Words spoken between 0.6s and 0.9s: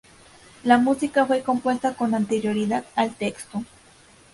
La